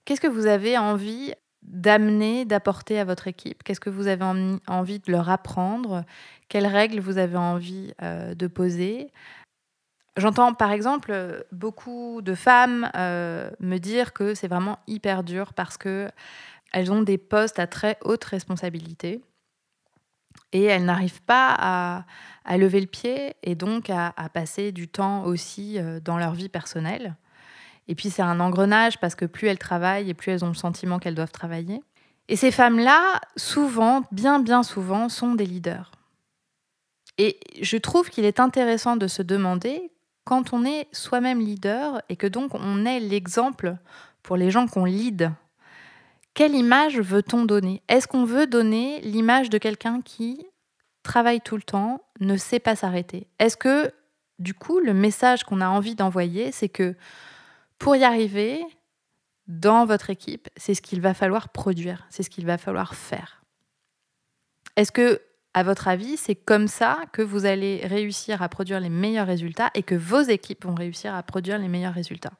Qu'est-ce 0.05 0.21
que 0.21 0.27
vous 0.27 0.47
avez 0.47 0.77
envie 0.77 1.33
d'amener, 1.63 2.45
d'apporter 2.45 2.99
à 2.99 3.05
votre 3.05 3.27
équipe? 3.27 3.63
Qu'est-ce 3.63 3.79
que 3.79 3.89
vous 3.89 4.07
avez 4.07 4.25
envie 4.67 4.99
de 4.99 5.11
leur 5.11 5.29
apprendre? 5.29 6.03
Quelles 6.49 6.67
règles 6.67 6.99
vous 6.99 7.17
avez 7.17 7.37
envie 7.37 7.93
euh, 8.01 8.33
de 8.35 8.47
poser? 8.47 9.11
J'entends 10.17 10.53
par 10.53 10.71
exemple 10.71 11.45
beaucoup 11.51 12.21
de 12.21 12.35
femmes 12.35 12.89
euh, 12.95 13.49
me 13.59 13.77
dire 13.77 14.11
que 14.11 14.33
c'est 14.33 14.49
vraiment 14.49 14.79
hyper 14.85 15.23
dur 15.23 15.53
parce 15.53 15.77
que 15.77 16.09
elles 16.73 16.91
ont 16.91 17.01
des 17.01 17.17
postes 17.17 17.59
à 17.59 17.67
très 17.67 17.97
haute 18.03 18.23
responsabilité 18.25 19.21
et 20.51 20.63
elles 20.63 20.85
n'arrivent 20.85 21.21
pas 21.21 21.55
à, 22.45 22.57
lever 22.57 22.81
le 22.81 22.87
pied 22.87 23.35
et 23.43 23.55
donc 23.55 23.89
à, 23.89 24.13
passer 24.33 24.71
du 24.71 24.87
temps 24.87 25.23
aussi 25.23 25.79
euh, 25.79 25.99
dans 25.99 26.17
leur 26.17 26.33
vie 26.33 26.49
personnelle. 26.49 27.15
Et 27.87 27.95
puis 27.95 28.09
c'est 28.09 28.21
un 28.21 28.39
engrenage 28.39 28.99
parce 28.99 29.15
que 29.15 29.25
plus 29.25 29.47
elles 29.47 29.57
travaillent 29.57 30.09
et 30.09 30.13
plus 30.13 30.31
elles 30.31 30.45
ont 30.45 30.49
le 30.49 30.53
sentiment 30.53 30.99
qu'elles 30.99 31.15
doivent 31.15 31.31
travailler. 31.31 31.81
Et 32.27 32.35
ces 32.35 32.51
femmes-là, 32.51 33.19
souvent, 33.35 34.03
bien 34.11 34.39
bien 34.39 34.63
souvent, 34.63 35.09
sont 35.09 35.35
des 35.35 35.45
leaders. 35.45 35.91
Et 37.17 37.39
je 37.61 37.77
trouve 37.77 38.09
qu'il 38.09 38.25
est 38.25 38.39
intéressant 38.39 38.95
de 38.95 39.07
se 39.07 39.21
demander, 39.21 39.91
quand 40.23 40.53
on 40.53 40.63
est 40.63 40.87
soi-même 40.91 41.39
leader 41.39 42.01
et 42.09 42.15
que 42.15 42.27
donc 42.27 42.55
on 42.55 42.85
est 42.85 42.99
l'exemple 42.99 43.75
pour 44.23 44.37
les 44.37 44.51
gens 44.51 44.67
qu'on 44.67 44.85
lead, 44.85 45.31
quelle 46.33 46.55
image 46.55 46.99
veut-on 46.99 47.43
donner? 47.43 47.81
Est-ce 47.89 48.07
qu'on 48.07 48.23
veut 48.23 48.47
donner 48.47 49.01
l'image 49.01 49.49
de 49.49 49.57
quelqu'un 49.57 50.01
qui 50.01 50.45
travaille 51.03 51.41
tout 51.41 51.57
le 51.57 51.63
temps, 51.63 52.01
ne 52.19 52.37
sait 52.37 52.59
pas 52.59 52.75
s'arrêter? 52.75 53.27
Est-ce 53.39 53.57
que, 53.57 53.91
du 54.39 54.53
coup, 54.53 54.79
le 54.79 54.93
message 54.93 55.43
qu'on 55.43 55.59
a 55.59 55.67
envie 55.67 55.95
d'envoyer, 55.95 56.51
c'est 56.51 56.69
que 56.69 56.95
pour 57.81 57.95
y 57.95 58.03
arriver, 58.03 58.63
dans 59.47 59.85
votre 59.85 60.11
équipe, 60.11 60.49
c'est 60.55 60.75
ce 60.75 60.83
qu'il 60.83 61.01
va 61.01 61.15
falloir 61.15 61.49
produire, 61.49 62.05
c'est 62.11 62.21
ce 62.21 62.29
qu'il 62.29 62.45
va 62.45 62.59
falloir 62.59 62.93
faire. 62.93 63.43
Est-ce 64.75 64.91
que, 64.91 65.19
à 65.55 65.63
votre 65.63 65.87
avis, 65.87 66.15
c'est 66.15 66.35
comme 66.35 66.67
ça 66.67 66.99
que 67.11 67.23
vous 67.23 67.45
allez 67.45 67.81
réussir 67.83 68.43
à 68.43 68.49
produire 68.49 68.79
les 68.79 68.89
meilleurs 68.89 69.25
résultats 69.25 69.71
et 69.73 69.81
que 69.81 69.95
vos 69.95 70.21
équipes 70.21 70.63
vont 70.63 70.75
réussir 70.75 71.15
à 71.15 71.23
produire 71.23 71.57
les 71.57 71.67
meilleurs 71.67 71.95
résultats? 71.95 72.33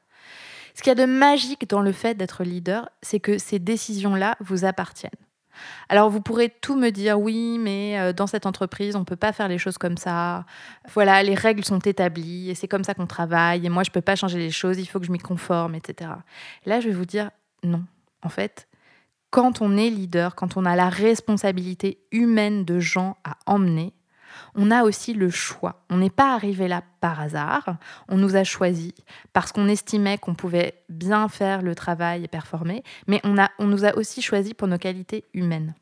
Ce 0.74 0.82
qu'il 0.82 0.90
y 0.90 0.92
a 0.92 1.06
de 1.06 1.12
magique 1.12 1.68
dans 1.68 1.82
le 1.82 1.92
fait 1.92 2.14
d'être 2.14 2.44
leader, 2.44 2.88
c'est 3.02 3.20
que 3.20 3.36
ces 3.36 3.58
décisions-là 3.58 4.36
vous 4.38 4.64
appartiennent. 4.64 5.10
Alors 5.88 6.10
vous 6.10 6.20
pourrez 6.20 6.48
tout 6.48 6.76
me 6.76 6.90
dire, 6.90 7.20
oui, 7.20 7.58
mais 7.58 7.98
euh, 7.98 8.12
dans 8.12 8.26
cette 8.26 8.46
entreprise, 8.46 8.96
on 8.96 9.00
ne 9.00 9.04
peut 9.04 9.16
pas 9.16 9.32
faire 9.32 9.48
les 9.48 9.58
choses 9.58 9.78
comme 9.78 9.96
ça. 9.96 10.44
Voilà, 10.92 11.22
les 11.22 11.34
règles 11.34 11.64
sont 11.64 11.78
établies 11.78 12.50
et 12.50 12.54
c'est 12.54 12.68
comme 12.68 12.84
ça 12.84 12.94
qu'on 12.94 13.06
travaille 13.06 13.66
et 13.66 13.68
moi, 13.68 13.82
je 13.82 13.90
ne 13.90 13.94
peux 13.94 14.00
pas 14.00 14.16
changer 14.16 14.38
les 14.38 14.50
choses, 14.50 14.78
il 14.78 14.86
faut 14.86 15.00
que 15.00 15.06
je 15.06 15.12
m'y 15.12 15.18
conforme, 15.18 15.74
etc. 15.74 16.10
Là, 16.66 16.80
je 16.80 16.88
vais 16.88 16.94
vous 16.94 17.06
dire, 17.06 17.30
non. 17.62 17.84
En 18.22 18.28
fait, 18.28 18.68
quand 19.30 19.62
on 19.62 19.76
est 19.76 19.90
leader, 19.90 20.34
quand 20.34 20.56
on 20.56 20.64
a 20.64 20.76
la 20.76 20.88
responsabilité 20.88 21.98
humaine 22.12 22.64
de 22.64 22.78
gens 22.78 23.16
à 23.24 23.36
emmener, 23.46 23.92
on 24.54 24.70
a 24.70 24.84
aussi 24.84 25.14
le 25.14 25.30
choix. 25.30 25.84
On 25.90 25.98
n'est 25.98 26.10
pas 26.10 26.34
arrivé 26.34 26.68
là 26.68 26.82
par 27.00 27.20
hasard, 27.20 27.76
on 28.08 28.16
nous 28.16 28.36
a 28.36 28.44
choisis 28.44 28.92
parce 29.32 29.52
qu'on 29.52 29.68
estimait 29.68 30.18
qu'on 30.18 30.34
pouvait 30.34 30.82
bien 30.88 31.28
faire 31.28 31.62
le 31.62 31.74
travail 31.74 32.24
et 32.24 32.28
performer, 32.28 32.82
mais 33.06 33.20
on, 33.24 33.38
a, 33.38 33.50
on 33.58 33.66
nous 33.66 33.84
a 33.84 33.96
aussi 33.96 34.22
choisis 34.22 34.54
pour 34.54 34.68
nos 34.68 34.78
qualités 34.78 35.24
humaines. 35.34 35.74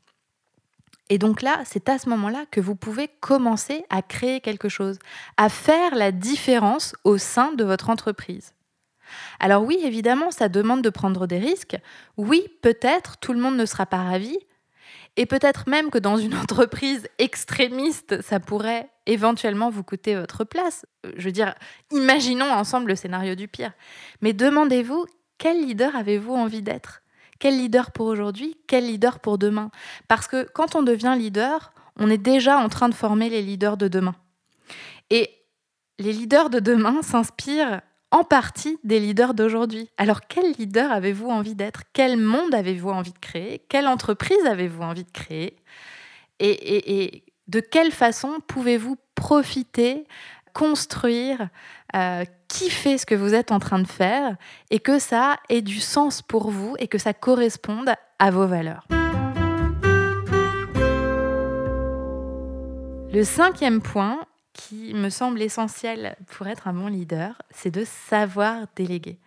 Et 1.11 1.19
donc 1.19 1.42
là, 1.42 1.61
c'est 1.64 1.88
à 1.88 1.99
ce 1.99 2.09
moment-là 2.09 2.45
que 2.50 2.61
vous 2.61 2.76
pouvez 2.76 3.09
commencer 3.21 3.85
à 3.90 4.00
créer 4.00 4.40
quelque 4.40 4.69
chose, 4.69 4.99
à 5.37 5.49
faire 5.49 5.97
la 5.97 6.12
différence 6.12 6.95
au 7.02 7.19
sein 7.19 7.52
de 7.52 7.64
votre 7.64 7.90
entreprise. 7.90 8.54
Alors 9.40 9.64
oui, 9.64 9.78
évidemment, 9.83 10.30
ça 10.30 10.49
demande 10.49 10.83
de 10.83 10.90
prendre 10.90 11.26
des 11.26 11.38
risques. 11.38 11.76
Oui, 12.16 12.47
peut-être, 12.62 13.16
tout 13.19 13.33
le 13.33 13.40
monde 13.40 13.57
ne 13.57 13.66
sera 13.66 13.87
pas 13.87 14.04
ravi, 14.04 14.38
et 15.17 15.26
peut-être 15.26 15.69
même 15.69 15.90
que 15.90 15.99
dans 15.99 16.17
une 16.17 16.35
entreprise 16.37 17.09
extrémiste, 17.19 18.23
ça 18.23 18.40
pourrait 18.40 18.90
éventuellement 19.07 19.71
vous 19.71 19.83
coûter 19.83 20.14
votre 20.14 20.45
place. 20.45 20.87
Je 21.17 21.25
veux 21.25 21.33
dire, 21.33 21.55
imaginons 21.90 22.50
ensemble 22.50 22.88
le 22.88 22.97
scénario 22.97 23.35
du 23.35 23.49
pire. 23.49 23.73
Mais 24.21 24.33
demandez-vous, 24.33 25.07
quel 25.38 25.61
leader 25.67 25.97
avez-vous 25.97 26.35
envie 26.35 26.62
d'être? 26.62 27.02
Quel 27.38 27.57
leader 27.57 27.90
pour 27.90 28.07
aujourd'hui? 28.07 28.57
Quel 28.67 28.87
leader 28.87 29.19
pour 29.19 29.38
demain? 29.38 29.71
Parce 30.09 30.29
que 30.29 30.47
quand 30.52 30.75
on 30.75 30.83
devient 30.83 31.14
leader, 31.19 31.73
on 31.97 32.11
est 32.11 32.19
déjà 32.19 32.59
en 32.59 32.69
train 32.69 32.88
de 32.88 32.95
former 32.95 33.31
les 33.31 33.43
leaders 33.43 33.76
de 33.76 33.88
demain. 33.88 34.14
Et 35.09 35.31
les 35.99 36.12
leaders 36.12 36.50
de 36.50 36.61
demain 36.61 37.02
s'inspirent 37.02 37.81
en 38.11 38.25
partie 38.25 38.79
des 38.85 39.00
leaders 39.00 39.35
d'aujourd'hui. 39.35 39.88
Alors 39.97 40.23
quel 40.23 40.52
leader 40.52 40.90
avez-vous 40.90 41.29
envie 41.29 41.55
d'être? 41.55 41.83
Quel 41.93 42.17
monde 42.17 42.55
avez-vous 42.55 42.90
envie 42.90 43.12
de 43.12 43.19
créer? 43.19 43.62
Quelle 43.69 43.87
entreprise 43.87 44.45
avez-vous 44.47 44.83
envie 44.83 45.05
de 45.05 45.11
créer? 45.11 45.57
Et, 46.40 47.25
de 47.49 47.61
quelle 47.61 47.90
façon 47.90 48.38
pouvez-vous 48.47 48.97
profiter, 49.14 50.05
construire, 50.55 51.49
euh, 51.95 52.25
kiffer 52.49 52.97
ce 52.97 53.05
que 53.05 53.14
vous 53.14 53.35
êtes 53.35 53.52
en 53.52 53.59
train 53.59 53.81
de 53.81 53.87
faire 53.87 54.37
et 54.71 54.79
que 54.79 54.99
ça 54.99 55.37
ait 55.49 55.61
du 55.61 55.81
sens 55.81 56.23
pour 56.23 56.50
vous 56.50 56.76
et 56.79 56.88
que 56.88 56.99
ça 56.99 57.12
corresponde 57.12 57.93
à 58.19 58.31
vos 58.31 58.47
valeurs? 58.47 58.87
Le 63.12 63.25
cinquième 63.25 63.83
point, 63.83 64.21
qui 64.52 64.95
me 64.95 65.11
semble 65.11 65.40
essentiel 65.42 66.16
pour 66.26 66.47
être 66.47 66.69
un 66.69 66.73
bon 66.73 66.88
leader, 66.88 67.40
c'est 67.50 67.71
de 67.71 67.85
savoir 67.85 68.66
déléguer. 68.76 69.19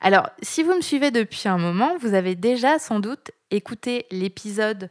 Alors, 0.00 0.28
si 0.42 0.62
vous 0.62 0.74
me 0.74 0.80
suivez 0.80 1.10
depuis 1.10 1.48
un 1.48 1.58
moment, 1.58 1.96
vous 1.98 2.14
avez 2.14 2.34
déjà 2.34 2.78
sans 2.78 3.00
doute 3.00 3.30
écouté 3.50 4.06
l'épisode 4.10 4.88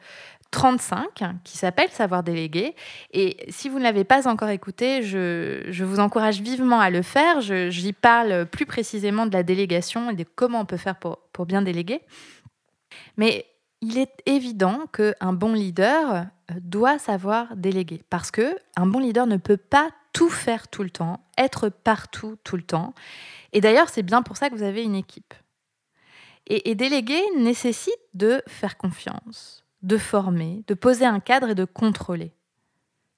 35 0.51 1.23
qui 1.43 1.57
s'appelle 1.57 1.89
Savoir 1.89 2.23
déléguer. 2.23 2.75
Et 3.13 3.37
si 3.49 3.69
vous 3.69 3.77
ne 3.79 3.83
l'avez 3.83 4.03
pas 4.03 4.27
encore 4.27 4.49
écouté, 4.49 5.03
je, 5.03 5.83
vous 5.83 5.99
encourage 5.99 6.41
vivement 6.41 6.79
à 6.79 6.89
le 6.89 7.01
faire. 7.01 7.41
J'y 7.41 7.93
parle 7.93 8.45
plus 8.45 8.65
précisément 8.65 9.25
de 9.25 9.33
la 9.33 9.43
délégation 9.43 10.11
et 10.11 10.15
de 10.15 10.25
comment 10.35 10.61
on 10.61 10.65
peut 10.65 10.77
faire 10.77 10.95
pour, 10.95 11.19
pour 11.33 11.45
bien 11.45 11.61
déléguer. 11.61 12.01
Mais 13.17 13.45
il 13.81 13.97
est 13.97 14.21
évident 14.25 14.87
qu'un 14.87 15.33
bon 15.33 15.53
leader 15.53 16.25
euh, 16.51 16.53
doit 16.61 16.99
savoir 16.99 17.55
déléguer 17.55 18.03
parce 18.09 18.31
que 18.31 18.57
un 18.75 18.85
bon 18.85 18.99
leader 18.99 19.27
ne 19.27 19.37
peut 19.37 19.57
pas 19.57 19.89
tout 20.13 20.29
faire 20.29 20.67
tout 20.67 20.83
le 20.83 20.89
temps, 20.89 21.25
être 21.37 21.69
partout 21.69 22.37
tout 22.43 22.57
le 22.57 22.63
temps. 22.63 22.93
Et 23.53 23.61
d'ailleurs, 23.61 23.89
c'est 23.89 24.03
bien 24.03 24.21
pour 24.21 24.37
ça 24.37 24.49
que 24.49 24.55
vous 24.55 24.63
avez 24.63 24.83
une 24.83 24.95
équipe. 24.95 25.33
Et, 26.47 26.71
et, 26.71 26.75
déléguer 26.75 27.21
nécessite 27.37 27.93
de 28.15 28.41
faire 28.47 28.77
confiance, 28.77 29.63
de 29.83 29.97
former, 29.97 30.63
de 30.67 30.73
poser 30.73 31.05
un 31.05 31.19
cadre 31.19 31.49
et 31.49 31.55
de 31.55 31.65
contrôler. 31.65 32.33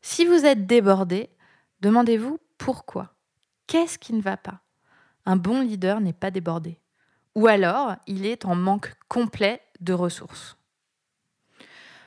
Si 0.02 0.26
vous 0.26 0.46
êtes 0.46 0.68
débordé, 0.68 1.30
demandez-vous 1.80 2.40
pourquoi. 2.58 3.14
Qu'est-ce 3.68 3.98
qui 3.98 4.14
ne 4.14 4.22
va 4.22 4.36
pas? 4.36 4.60
Un 5.26 5.38
bon 5.38 5.62
leader 5.62 6.02
n'est 6.02 6.12
pas 6.12 6.30
débordé. 6.30 6.81
Ou 7.36 7.48
alors, 7.48 7.96
il 8.08 8.26
est 8.26 8.46
en 8.46 8.56
manque 8.56 8.94
complet 9.08 9.62
de 9.80 9.94
ressources. 9.94 10.58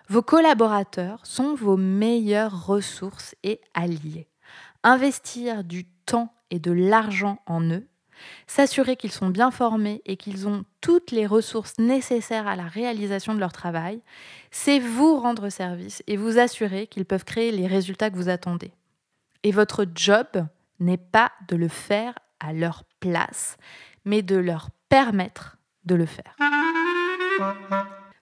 Vos 0.08 0.22
collaborateurs 0.22 1.24
sont 1.24 1.54
vos 1.54 1.78
meilleures 1.78 2.66
ressources 2.66 3.34
et 3.42 3.60
alliés. 3.72 4.28
Investir 4.82 5.64
du 5.64 5.86
temps 5.86 6.34
et 6.50 6.58
de 6.58 6.72
l'argent 6.72 7.38
en 7.46 7.62
eux, 7.62 7.88
s'assurer 8.46 8.96
qu'ils 8.96 9.12
sont 9.12 9.30
bien 9.30 9.50
formés 9.50 10.02
et 10.04 10.16
qu'ils 10.16 10.46
ont 10.46 10.64
toutes 10.82 11.10
les 11.10 11.26
ressources 11.26 11.78
nécessaires 11.78 12.46
à 12.46 12.54
la 12.54 12.66
réalisation 12.66 13.34
de 13.34 13.40
leur 13.40 13.52
travail, 13.52 14.02
c'est 14.50 14.78
vous 14.78 15.18
rendre 15.18 15.48
service 15.48 16.02
et 16.06 16.18
vous 16.18 16.38
assurer 16.38 16.86
qu'ils 16.86 17.06
peuvent 17.06 17.24
créer 17.24 17.50
les 17.50 17.66
résultats 17.66 18.10
que 18.10 18.16
vous 18.16 18.28
attendez. 18.28 18.72
Et 19.42 19.52
votre 19.52 19.86
job 19.94 20.26
n'est 20.80 20.98
pas 20.98 21.32
de 21.48 21.56
le 21.56 21.68
faire 21.68 22.18
à 22.40 22.52
leur 22.52 22.84
place, 23.00 23.56
mais 24.04 24.22
de 24.22 24.36
leur 24.36 24.70
permettre 24.94 25.56
de 25.84 25.96
le 25.96 26.06
faire. 26.06 26.36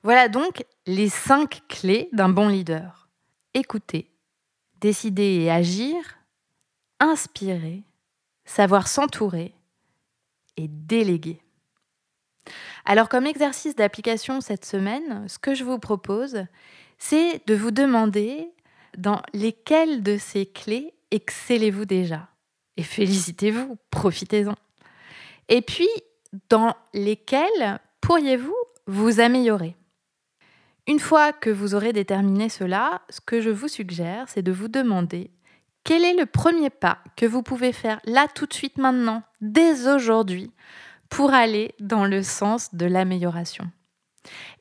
Voilà 0.02 0.30
donc 0.30 0.64
les 0.86 1.10
cinq 1.10 1.60
clés 1.68 2.08
d'un 2.12 2.30
bon 2.30 2.48
leader. 2.48 3.10
Écouter, 3.52 4.10
décider 4.80 5.42
et 5.42 5.50
agir, 5.50 5.96
inspirer, 6.98 7.82
savoir 8.46 8.88
s'entourer 8.88 9.54
et 10.56 10.66
déléguer. 10.66 11.42
Alors 12.86 13.10
comme 13.10 13.26
exercice 13.26 13.76
d'application 13.76 14.40
cette 14.40 14.64
semaine, 14.64 15.28
ce 15.28 15.38
que 15.38 15.54
je 15.54 15.64
vous 15.64 15.78
propose, 15.78 16.46
c'est 16.96 17.46
de 17.46 17.54
vous 17.54 17.70
demander 17.70 18.48
dans 18.96 19.20
lesquelles 19.34 20.02
de 20.02 20.16
ces 20.16 20.46
clés 20.46 20.94
excellez-vous 21.10 21.84
déjà. 21.84 22.30
Et 22.78 22.82
félicitez-vous, 22.82 23.76
profitez-en. 23.90 24.54
Et 25.50 25.60
puis, 25.60 25.90
dans 26.48 26.74
lesquelles 26.94 27.80
pourriez-vous 28.00 28.54
vous 28.86 29.20
améliorer? 29.20 29.76
Une 30.88 30.98
fois 30.98 31.32
que 31.32 31.50
vous 31.50 31.74
aurez 31.74 31.92
déterminé 31.92 32.48
cela, 32.48 33.02
ce 33.08 33.20
que 33.20 33.40
je 33.40 33.50
vous 33.50 33.68
suggère, 33.68 34.28
c'est 34.28 34.42
de 34.42 34.52
vous 34.52 34.68
demander 34.68 35.30
quel 35.84 36.04
est 36.04 36.14
le 36.14 36.26
premier 36.26 36.70
pas 36.70 36.98
que 37.16 37.26
vous 37.26 37.42
pouvez 37.42 37.72
faire 37.72 38.00
là 38.04 38.26
tout 38.32 38.46
de 38.46 38.52
suite 38.52 38.78
maintenant, 38.78 39.22
dès 39.40 39.88
aujourd'hui, 39.88 40.50
pour 41.08 41.34
aller 41.34 41.74
dans 41.80 42.04
le 42.04 42.22
sens 42.22 42.74
de 42.74 42.86
l'amélioration. 42.86 43.70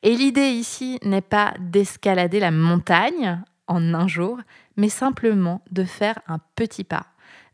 Et 0.02 0.14
l'idée 0.14 0.50
ici 0.50 0.98
n'est 1.02 1.20
pas 1.20 1.54
d'escalader 1.60 2.40
la 2.40 2.50
montagne 2.50 3.42
en 3.68 3.94
un 3.94 4.08
jour, 4.08 4.38
mais 4.76 4.88
simplement 4.88 5.62
de 5.70 5.84
faire 5.84 6.18
un 6.26 6.38
petit 6.56 6.84
pas 6.84 7.06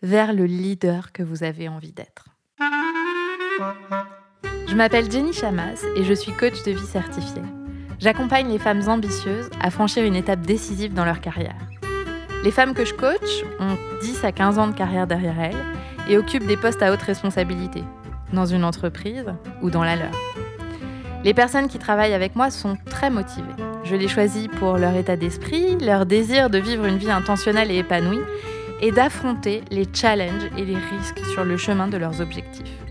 vers 0.02 0.32
le 0.32 0.46
leader 0.46 1.12
que 1.12 1.22
vous 1.22 1.42
avez 1.42 1.68
envie 1.68 1.92
d'être. 1.92 2.24
Je 4.68 4.74
m'appelle 4.74 5.10
Jenny 5.10 5.32
Chamas 5.32 5.84
et 5.96 6.04
je 6.04 6.12
suis 6.12 6.32
coach 6.32 6.62
de 6.62 6.72
vie 6.72 6.86
certifiée. 6.86 7.42
J'accompagne 7.98 8.48
les 8.48 8.58
femmes 8.58 8.88
ambitieuses 8.88 9.50
à 9.60 9.70
franchir 9.70 10.04
une 10.04 10.14
étape 10.14 10.42
décisive 10.42 10.94
dans 10.94 11.04
leur 11.04 11.20
carrière. 11.20 11.56
Les 12.44 12.52
femmes 12.52 12.74
que 12.74 12.84
je 12.84 12.94
coach 12.94 13.44
ont 13.58 13.76
10 14.00 14.24
à 14.24 14.30
15 14.30 14.58
ans 14.58 14.68
de 14.68 14.74
carrière 14.74 15.08
derrière 15.08 15.40
elles 15.40 15.56
et 16.08 16.16
occupent 16.16 16.46
des 16.46 16.56
postes 16.56 16.82
à 16.82 16.92
haute 16.92 17.02
responsabilité, 17.02 17.82
dans 18.32 18.46
une 18.46 18.62
entreprise 18.62 19.26
ou 19.60 19.70
dans 19.70 19.82
la 19.82 19.96
leur. 19.96 20.12
Les 21.24 21.34
personnes 21.34 21.66
qui 21.66 21.78
travaillent 21.78 22.14
avec 22.14 22.36
moi 22.36 22.50
sont 22.50 22.76
très 22.88 23.10
motivées. 23.10 23.46
Je 23.82 23.96
les 23.96 24.06
choisis 24.06 24.46
pour 24.46 24.76
leur 24.76 24.94
état 24.94 25.16
d'esprit, 25.16 25.76
leur 25.78 26.06
désir 26.06 26.48
de 26.48 26.58
vivre 26.58 26.84
une 26.84 26.98
vie 26.98 27.10
intentionnelle 27.10 27.72
et 27.72 27.78
épanouie 27.78 28.20
et 28.80 28.92
d'affronter 28.92 29.62
les 29.72 29.88
challenges 29.92 30.48
et 30.56 30.64
les 30.64 30.76
risques 30.76 31.24
sur 31.32 31.44
le 31.44 31.56
chemin 31.56 31.88
de 31.88 31.96
leurs 31.96 32.20
objectifs. 32.20 32.87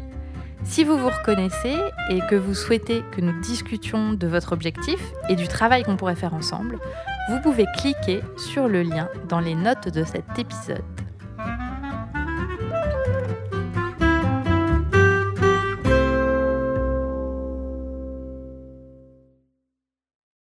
Si 0.69 0.83
vous 0.83 0.97
vous 0.97 1.09
reconnaissez 1.09 1.75
et 2.09 2.19
que 2.29 2.35
vous 2.35 2.53
souhaitez 2.53 3.01
que 3.11 3.21
nous 3.21 3.39
discutions 3.41 4.13
de 4.13 4.27
votre 4.27 4.51
objectif 4.51 4.99
et 5.29 5.35
du 5.35 5.47
travail 5.47 5.83
qu'on 5.83 5.95
pourrait 5.95 6.15
faire 6.15 6.33
ensemble, 6.33 6.77
vous 7.29 7.41
pouvez 7.41 7.65
cliquer 7.77 8.21
sur 8.37 8.67
le 8.67 8.83
lien 8.83 9.09
dans 9.27 9.39
les 9.39 9.55
notes 9.55 9.89
de 9.89 10.03
cet 10.03 10.37
épisode. 10.37 11.06